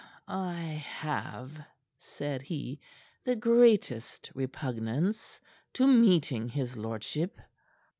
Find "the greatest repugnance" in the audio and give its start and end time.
3.23-5.39